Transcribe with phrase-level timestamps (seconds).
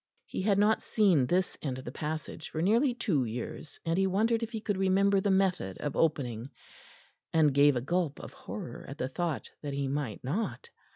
[0.25, 4.07] He had not seen this end of the passage for nearly two years, and he
[4.07, 6.49] wondered if he could remember the method of opening,
[7.31, 10.71] and gave a gulp of horror at the thought that he might not.